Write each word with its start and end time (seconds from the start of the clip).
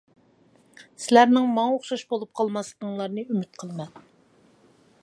سىلەرنىڭ 1.03 1.45
ماڭا 1.57 1.75
ئوخشاش 1.75 2.05
بولۇپ 2.15 2.33
قالماسلىقىڭلارنى 2.41 3.29
ئۈمىد 3.29 3.63
قىلىمەن. 3.63 3.97